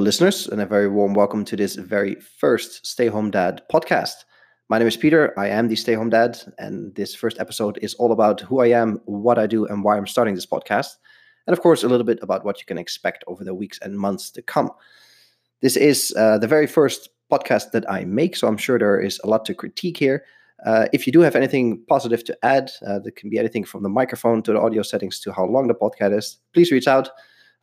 [0.00, 4.24] Listeners, and a very warm welcome to this very first Stay Home Dad podcast.
[4.68, 5.32] My name is Peter.
[5.38, 8.68] I am the Stay Home Dad, and this first episode is all about who I
[8.68, 10.96] am, what I do, and why I'm starting this podcast.
[11.46, 13.98] And of course, a little bit about what you can expect over the weeks and
[13.98, 14.70] months to come.
[15.62, 19.20] This is uh, the very first podcast that I make, so I'm sure there is
[19.24, 20.24] a lot to critique here.
[20.64, 23.82] Uh, if you do have anything positive to add, uh, that can be anything from
[23.82, 27.10] the microphone to the audio settings to how long the podcast is, please reach out.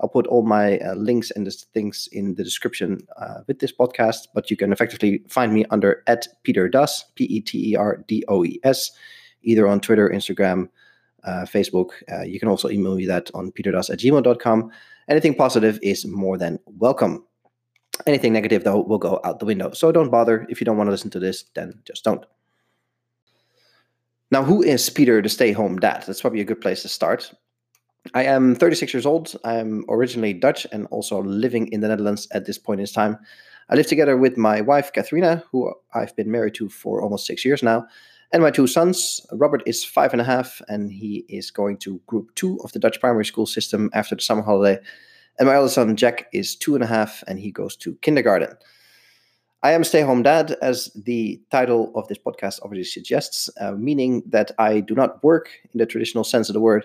[0.00, 4.28] I'll put all my uh, links and things in the description uh, with this podcast,
[4.34, 8.04] but you can effectively find me under at Peter Does, P E T E R
[8.08, 8.90] D O E S,
[9.42, 10.68] either on Twitter, Instagram,
[11.24, 11.90] uh, Facebook.
[12.12, 14.70] Uh, you can also email me that on peterdoes at gmail.com.
[15.08, 17.24] Anything positive is more than welcome.
[18.06, 19.70] Anything negative, though, will go out the window.
[19.72, 20.46] So don't bother.
[20.48, 22.24] If you don't want to listen to this, then just don't.
[24.30, 26.02] Now, who is Peter the stay home dad?
[26.06, 27.32] That's probably a good place to start.
[28.12, 29.34] I am 36 years old.
[29.44, 33.18] I'm originally Dutch and also living in the Netherlands at this point in time.
[33.70, 37.46] I live together with my wife, Katharina, who I've been married to for almost six
[37.46, 37.86] years now,
[38.30, 39.24] and my two sons.
[39.32, 42.78] Robert is five and a half, and he is going to group two of the
[42.78, 44.82] Dutch primary school system after the summer holiday.
[45.38, 48.54] And my eldest son, Jack, is two and a half, and he goes to kindergarten.
[49.62, 54.22] I am stay home dad, as the title of this podcast obviously suggests, uh, meaning
[54.26, 56.84] that I do not work in the traditional sense of the word.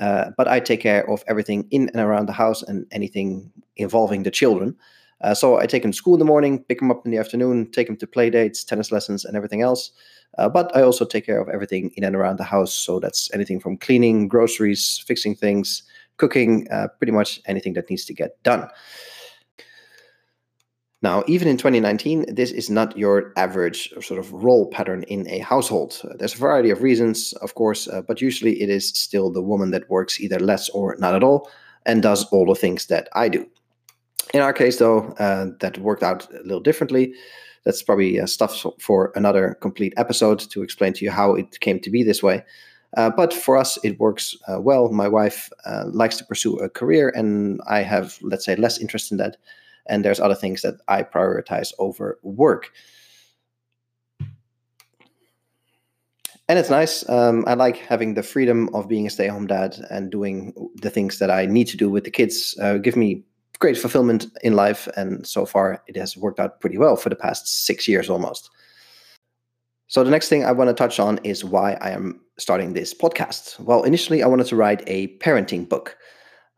[0.00, 4.22] Uh, but I take care of everything in and around the house and anything involving
[4.22, 4.76] the children.
[5.20, 7.18] Uh, so I take them to school in the morning, pick them up in the
[7.18, 9.92] afternoon, take them to play dates, tennis lessons, and everything else.
[10.38, 12.72] Uh, but I also take care of everything in and around the house.
[12.72, 15.82] So that's anything from cleaning, groceries, fixing things,
[16.16, 18.68] cooking, uh, pretty much anything that needs to get done.
[21.02, 25.40] Now, even in 2019, this is not your average sort of role pattern in a
[25.40, 26.00] household.
[26.04, 29.42] Uh, there's a variety of reasons, of course, uh, but usually it is still the
[29.42, 31.50] woman that works either less or not at all
[31.86, 33.44] and does all the things that I do.
[34.32, 37.14] In our case, though, uh, that worked out a little differently.
[37.64, 41.80] That's probably uh, stuff for another complete episode to explain to you how it came
[41.80, 42.44] to be this way.
[42.96, 44.90] Uh, but for us, it works uh, well.
[44.92, 45.50] My wife
[45.86, 49.36] likes to pursue a career, and I have, let's say, less interest in that
[49.86, 52.70] and there's other things that I prioritize over work.
[56.48, 57.08] And it's nice.
[57.08, 61.18] Um, I like having the freedom of being a stay-at-home dad and doing the things
[61.18, 62.58] that I need to do with the kids.
[62.60, 63.24] Uh, give me
[63.58, 67.16] great fulfillment in life, and so far it has worked out pretty well for the
[67.16, 68.50] past six years almost.
[69.86, 72.92] So the next thing I want to touch on is why I am starting this
[72.92, 73.60] podcast.
[73.60, 75.96] Well, initially I wanted to write a parenting book.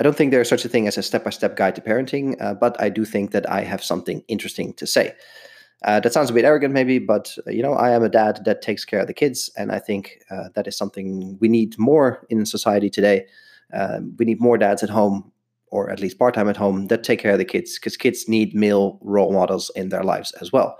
[0.00, 2.34] I don't think there's such a thing as a step by step guide to parenting,
[2.40, 5.14] uh, but I do think that I have something interesting to say.
[5.84, 8.40] Uh, that sounds a bit arrogant, maybe, but uh, you know, I am a dad
[8.46, 11.78] that takes care of the kids, and I think uh, that is something we need
[11.78, 13.26] more in society today.
[13.74, 15.30] Um, we need more dads at home,
[15.66, 18.26] or at least part time at home, that take care of the kids, because kids
[18.26, 20.78] need male role models in their lives as well.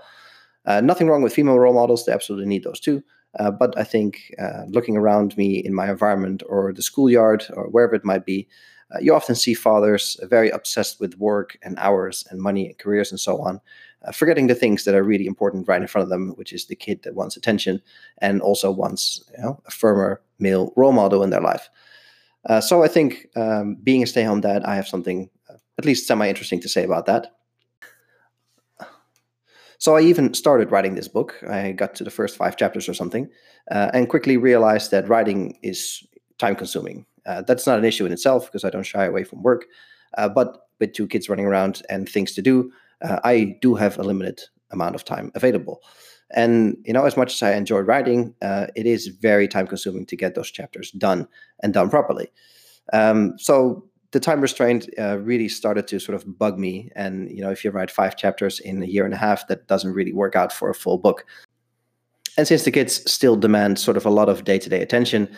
[0.65, 3.03] Uh, nothing wrong with female role models; they absolutely need those too.
[3.39, 4.33] Uh, but I think
[4.67, 8.47] looking around me in my environment, or the schoolyard, or wherever it might be,
[8.93, 13.11] uh, you often see fathers very obsessed with work and hours and money and careers
[13.11, 13.61] and so on,
[14.03, 16.65] uh, forgetting the things that are really important right in front of them, which is
[16.65, 17.81] the kid that wants attention
[18.17, 21.69] and also wants you know, a firmer male role model in their life.
[22.49, 26.07] Uh, so I think um, being a stay-home dad, I have something uh, at least
[26.07, 27.35] semi-interesting to say about that.
[29.81, 31.43] So I even started writing this book.
[31.49, 33.27] I got to the first five chapters or something,
[33.71, 36.05] uh, and quickly realized that writing is
[36.37, 37.03] time-consuming.
[37.25, 39.65] Uh, that's not an issue in itself because I don't shy away from work.
[40.15, 42.71] Uh, but with two kids running around and things to do,
[43.01, 45.81] uh, I do have a limited amount of time available.
[46.29, 50.05] And you know, as much as I enjoy writing, uh, it is very time consuming
[50.05, 51.27] to get those chapters done
[51.63, 52.27] and done properly.
[52.93, 56.91] Um, so the time restraint uh, really started to sort of bug me.
[56.95, 59.67] And you know, if you write five chapters in a year and a half, that
[59.67, 61.25] doesn't really work out for a full book.
[62.37, 65.29] And since the kids still demand sort of a lot of day to day attention,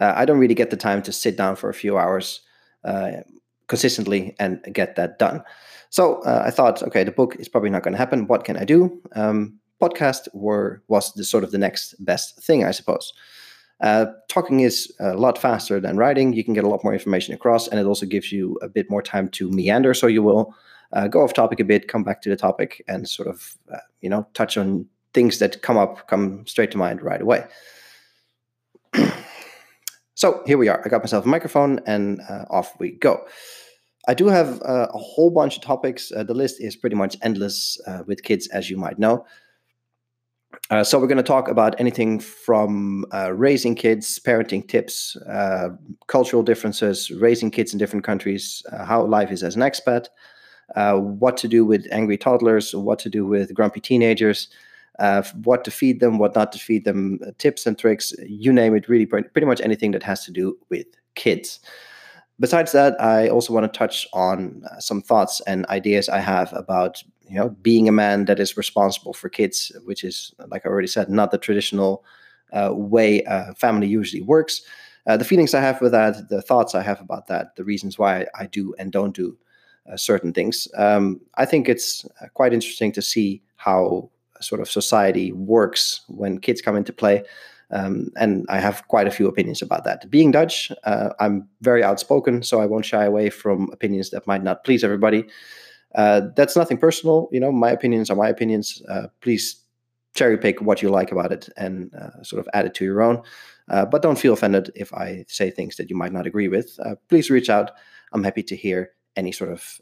[0.00, 2.40] uh, I don't really get the time to sit down for a few hours
[2.84, 3.22] uh,
[3.66, 5.42] consistently and get that done.
[5.90, 8.26] So uh, I thought, okay, the book is probably not going to happen.
[8.26, 9.00] What can I do?
[9.14, 13.12] Um, podcast were was the sort of the next best thing, I suppose.
[13.80, 16.32] Uh, talking is a lot faster than writing.
[16.32, 18.90] You can get a lot more information across, and it also gives you a bit
[18.90, 19.94] more time to meander.
[19.94, 20.54] So you will
[20.92, 23.78] uh, go off topic a bit, come back to the topic, and sort of uh,
[24.00, 27.46] you know touch on things that come up, come straight to mind right away.
[30.16, 30.82] So here we are.
[30.84, 33.24] I got myself a microphone and uh, off we go.
[34.06, 36.12] I do have uh, a whole bunch of topics.
[36.12, 39.24] Uh, the list is pretty much endless with kids, as you might know.
[40.70, 45.16] Uh, so we're going to talk about anything from uh, raising kids, parenting tips,
[46.06, 50.06] cultural differences, raising kids in different countries, how life is as an expat,
[50.76, 54.48] uh, what to do with angry toddlers, what to do with grumpy teenagers,
[54.98, 58.52] uh, what to feed them, what not to feed them, uh, tips and tricks, you
[58.52, 61.60] name it, really pretty much anything that has to do with kids.
[62.40, 66.52] Besides that, I also want to touch on uh, some thoughts and ideas I have
[66.54, 70.70] about you know being a man that is responsible for kids, which is like I
[70.70, 72.02] already said, not the traditional
[72.52, 74.62] uh, way a family usually works.
[75.06, 77.98] Uh, the feelings I have with that, the thoughts I have about that, the reasons
[77.98, 79.36] why I do and don't do
[79.90, 80.68] uh, certain things.
[80.76, 84.10] Um, I think it's uh, quite interesting to see how
[84.40, 87.22] sort of society works when kids come into play.
[87.72, 90.10] Um, and I have quite a few opinions about that.
[90.10, 94.42] Being Dutch, uh, I'm very outspoken, so I won't shy away from opinions that might
[94.42, 95.24] not please everybody.
[95.94, 97.52] Uh, that's nothing personal, you know.
[97.52, 98.82] My opinions are my opinions.
[98.88, 99.64] Uh, please
[100.14, 103.02] cherry pick what you like about it and uh, sort of add it to your
[103.02, 103.22] own.
[103.68, 106.78] Uh, but don't feel offended if I say things that you might not agree with.
[106.84, 107.70] Uh, please reach out.
[108.12, 109.80] I'm happy to hear any sort of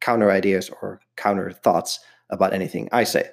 [0.00, 2.00] counter ideas or counter thoughts
[2.30, 3.30] about anything I say.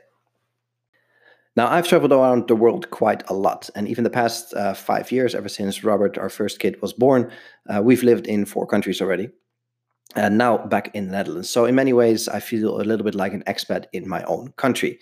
[1.60, 5.12] Now, I've traveled around the world quite a lot, and even the past uh, five
[5.12, 7.30] years, ever since Robert, our first kid, was born,
[7.70, 9.28] uh, we've lived in four countries already.
[10.16, 11.50] And now back in the Netherlands.
[11.50, 14.54] So, in many ways, I feel a little bit like an expat in my own
[14.54, 15.00] country.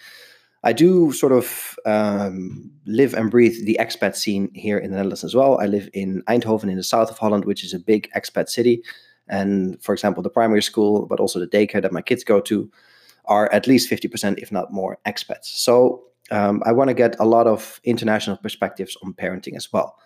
[0.63, 5.23] I do sort of um, live and breathe the expat scene here in the Netherlands
[5.23, 5.59] as well.
[5.61, 8.81] I live in Eindhoven in the south of Holland, which is a big expat city.
[9.27, 12.67] And for example, the primary school, but also the daycare that my kids go to,
[13.25, 15.45] are at least 50%, if not more, expats.
[15.45, 19.97] So um, I want to get a lot of international perspectives on parenting as well.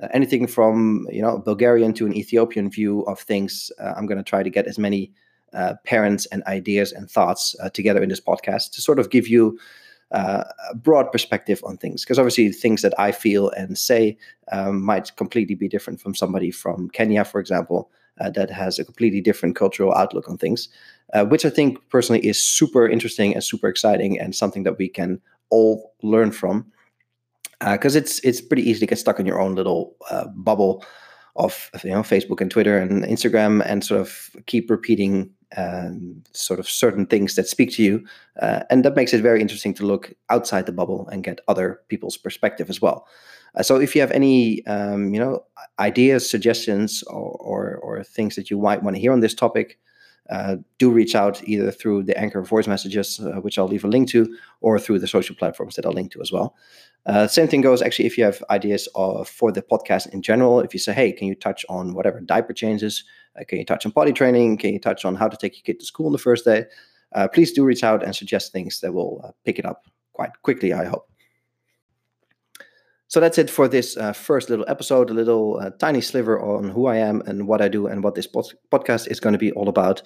[0.00, 3.72] Uh, anything from you know Bulgarian to an Ethiopian view of things.
[3.80, 5.12] Uh, I'm going to try to get as many
[5.52, 9.26] uh, parents and ideas and thoughts uh, together in this podcast to sort of give
[9.26, 9.58] you
[10.12, 12.04] uh, a broad perspective on things.
[12.04, 14.16] Because obviously, things that I feel and say
[14.52, 17.90] um, might completely be different from somebody from Kenya, for example,
[18.20, 20.68] uh, that has a completely different cultural outlook on things,
[21.26, 25.20] which I think personally is super interesting and super exciting and something that we can
[25.50, 26.70] all learn from
[27.60, 30.84] because uh, it's it's pretty easy to get stuck in your own little uh, bubble
[31.36, 36.60] of you know Facebook and Twitter and Instagram and sort of keep repeating um, sort
[36.60, 38.04] of certain things that speak to you,
[38.40, 41.80] uh, and that makes it very interesting to look outside the bubble and get other
[41.88, 43.06] people's perspective as well.
[43.54, 45.44] Uh, so if you have any um, you know
[45.78, 49.78] ideas, suggestions, or, or, or things that you might want to hear on this topic,
[50.28, 53.88] uh, do reach out either through the Anchor voice messages, uh, which I'll leave a
[53.88, 56.54] link to, or through the social platforms that I'll link to as well.
[57.06, 60.60] Uh, same thing goes actually if you have ideas of, for the podcast in general.
[60.60, 63.04] If you say, hey, can you touch on whatever diaper changes?
[63.38, 64.58] Uh, can you touch on potty training?
[64.58, 66.66] Can you touch on how to take your kid to school on the first day?
[67.14, 70.30] Uh, please do reach out and suggest things that will uh, pick it up quite
[70.42, 71.08] quickly, I hope.
[73.08, 76.68] So that's it for this uh, first little episode, a little uh, tiny sliver on
[76.68, 79.38] who I am and what I do and what this pod- podcast is going to
[79.38, 80.02] be all about.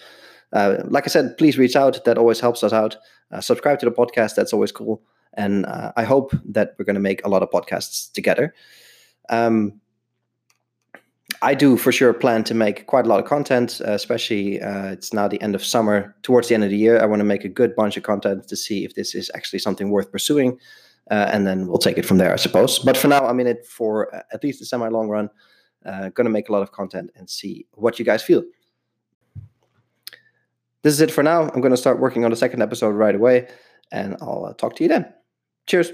[0.52, 2.04] Uh, like I said, please reach out.
[2.04, 2.96] That always helps us out.
[3.32, 4.36] Uh, subscribe to the podcast.
[4.36, 5.02] That's always cool.
[5.34, 8.54] And uh, I hope that we're going to make a lot of podcasts together.
[9.30, 9.80] Um,
[11.40, 15.12] I do for sure plan to make quite a lot of content, uh, especially it's
[15.12, 16.14] now the end of summer.
[16.22, 18.46] Towards the end of the year, I want to make a good bunch of content
[18.46, 20.60] to see if this is actually something worth pursuing
[21.12, 22.78] uh, and then we'll take it from there, I suppose.
[22.78, 25.28] But for now, I'm in it for uh, at least a semi long run.
[25.84, 28.42] Uh, going to make a lot of content and see what you guys feel.
[30.82, 31.42] This is it for now.
[31.42, 33.48] I'm going to start working on the second episode right away,
[33.90, 35.12] and I'll uh, talk to you then.
[35.66, 35.92] Cheers.